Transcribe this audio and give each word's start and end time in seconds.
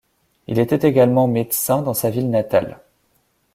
Il 0.47 0.57
était 0.57 0.87
également 0.89 1.27
médecin 1.27 1.83
dans 1.83 1.93
sa 1.93 2.09
ville 2.09 2.31
natale. 2.31 2.79